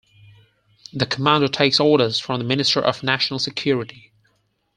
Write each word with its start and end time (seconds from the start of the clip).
The 0.93 1.05
commander 1.05 1.47
takes 1.47 1.79
orders 1.79 2.17
from 2.19 2.39
the 2.39 2.43
Minister 2.43 2.79
of 2.81 3.03
National 3.03 3.37
Security. 3.37 4.11